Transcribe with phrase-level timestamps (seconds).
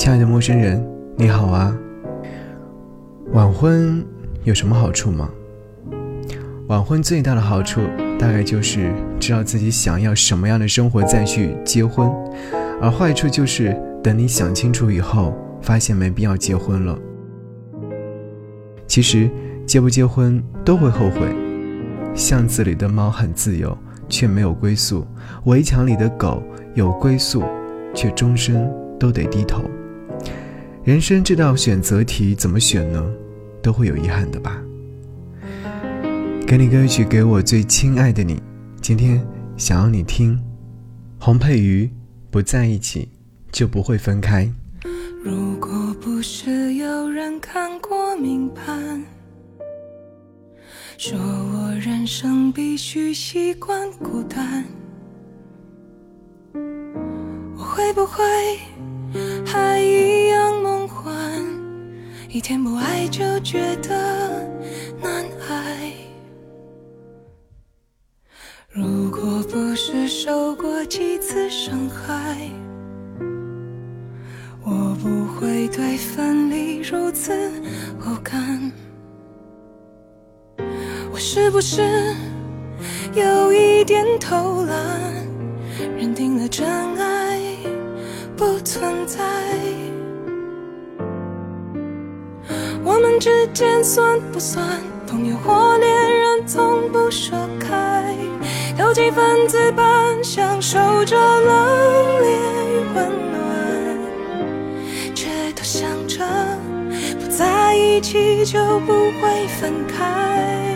[0.00, 0.82] 亲爱的陌生人，
[1.14, 1.76] 你好啊！
[3.34, 4.02] 晚婚
[4.44, 5.28] 有什么好处吗？
[6.68, 7.82] 晚婚最大的好处
[8.18, 8.90] 大概就是
[9.20, 12.10] 知道自己想要什么样的生活再去结婚，
[12.80, 16.98] 而坏处就是等你想清楚以后，发现没必要结婚了。
[18.86, 19.28] 其实
[19.66, 21.20] 结不结婚都会后悔。
[22.14, 23.76] 巷子里的猫很自由，
[24.08, 25.06] 却没有归宿；
[25.44, 26.42] 围墙里的狗
[26.72, 27.44] 有归宿，
[27.94, 28.66] 却终身
[28.98, 29.60] 都得低头。
[30.82, 33.04] 人生这道选择题怎么选呢？
[33.62, 34.62] 都会有遗憾的吧。
[36.46, 38.42] 给你歌曲，给我最亲爱的你。
[38.80, 39.22] 今天
[39.58, 40.42] 想要你听，
[41.18, 41.90] 洪佩瑜，
[42.30, 43.10] 不在一起
[43.52, 44.50] 就不会分开。
[45.22, 45.70] 如果
[46.00, 49.04] 不是有人看过明盘，
[50.96, 54.64] 说我人生必须习惯孤单，
[56.54, 58.24] 我会不会
[62.40, 64.48] 一天不爱就觉得
[64.98, 65.92] 难挨。
[68.70, 72.50] 如果不是受过几次伤害，
[74.64, 77.30] 我不会对分离如此
[77.98, 78.72] 无感。
[81.12, 81.82] 我是不是
[83.12, 84.78] 有一点偷懒，
[85.98, 87.38] 认定了真爱
[88.34, 89.49] 不存在？
[93.20, 94.66] 之间算不算
[95.06, 96.46] 朋友或恋人？
[96.46, 98.16] 从不说开，
[98.78, 101.68] 有几分子般享受着冷
[102.18, 103.38] 冽与温暖，
[105.14, 106.24] 却都想着
[107.20, 110.74] 不在一起就不会分开。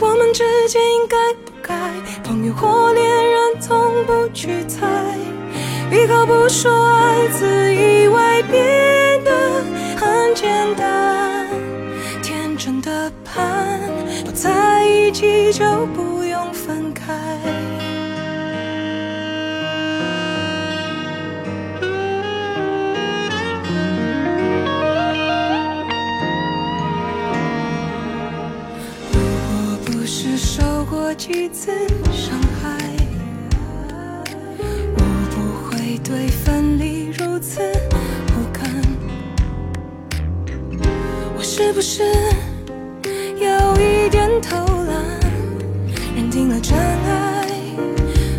[0.00, 1.74] 我们之间应该不该
[2.24, 4.86] 朋友或恋人，从不去猜。
[5.88, 9.62] 闭口不说爱，自以为变得
[9.96, 11.46] 很简单。
[12.22, 13.80] 天真的盼，
[14.24, 17.14] 不在一起就不用分开。
[29.12, 31.70] 如果不是受过几次
[32.12, 32.95] 伤害。
[36.08, 37.60] 对分离如此
[38.28, 38.70] 不堪，
[41.36, 42.04] 我是不是
[43.40, 45.20] 有一点偷懒，
[46.14, 47.48] 认定了真爱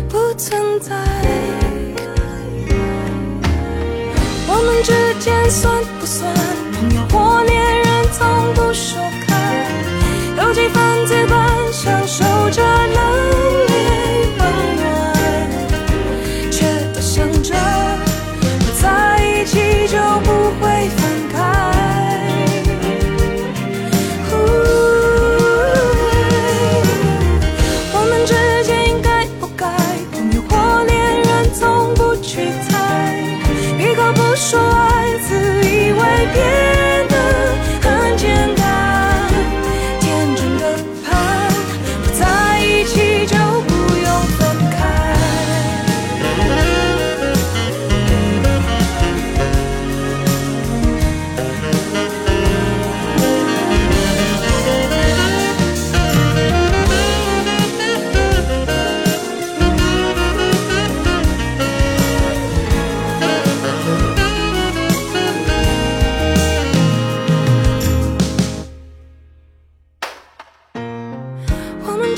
[0.08, 1.07] 不存在？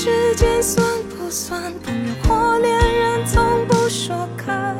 [0.03, 3.23] 时间算不算朋友或恋人？
[3.23, 4.75] 从不说开，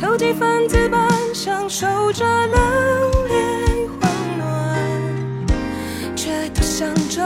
[0.00, 4.08] 投机分子般享受着冷冽温
[4.38, 4.46] 暖，
[6.16, 7.20] 却都想着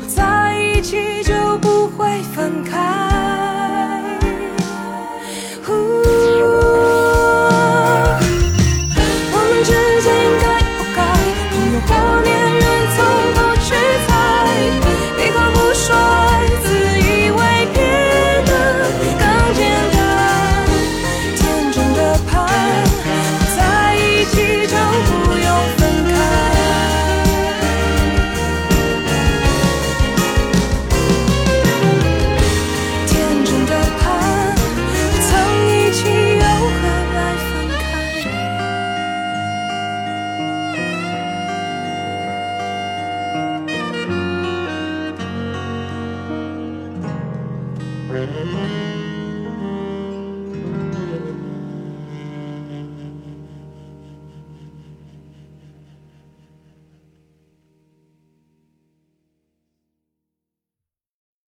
[0.00, 2.73] 不在一起就不会分开。